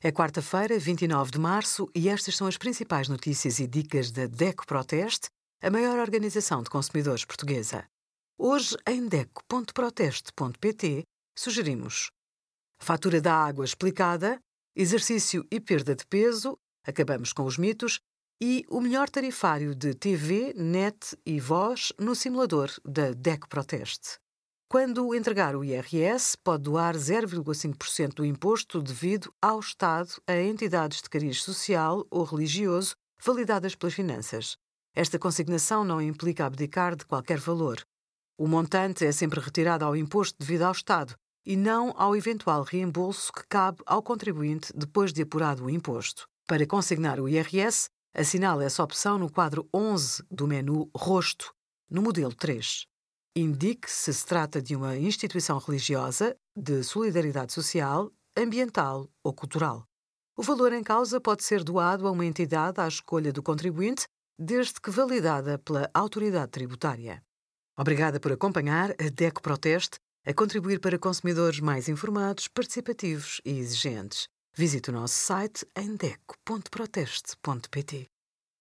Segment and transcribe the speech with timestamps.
[0.00, 4.64] É quarta-feira, 29 de março, e estas são as principais notícias e dicas da DECO
[4.64, 5.28] Proteste,
[5.60, 7.84] a maior organização de consumidores portuguesa.
[8.38, 11.02] Hoje, em DECO.proteste.pt,
[11.36, 12.12] sugerimos
[12.80, 14.38] fatura da água explicada,
[14.76, 16.56] exercício e perda de peso,
[16.86, 17.98] acabamos com os mitos,
[18.40, 24.20] e o melhor tarifário de TV, net e voz no simulador da DECO Proteste.
[24.70, 31.08] Quando entregar o IRS, pode doar 0,5% do imposto devido ao Estado a entidades de
[31.08, 32.94] cariz social ou religioso
[33.24, 34.58] validadas pelas finanças.
[34.94, 37.80] Esta consignação não implica abdicar de qualquer valor.
[38.36, 41.14] O montante é sempre retirado ao imposto devido ao Estado
[41.46, 46.28] e não ao eventual reembolso que cabe ao contribuinte depois de apurado o imposto.
[46.46, 51.54] Para consignar o IRS, assinale essa opção no quadro 11 do menu Rosto,
[51.90, 52.87] no modelo 3.
[53.38, 59.84] Indique se se trata de uma instituição religiosa, de solidariedade social, ambiental ou cultural.
[60.36, 64.80] O valor em causa pode ser doado a uma entidade à escolha do contribuinte, desde
[64.80, 67.22] que validada pela autoridade tributária.
[67.78, 74.26] Obrigada por acompanhar a DECO Proteste a contribuir para consumidores mais informados, participativos e exigentes.
[74.52, 78.10] Visite o nosso site em deco.proteste.pt.